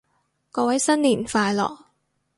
[0.49, 1.77] 各位新年快樂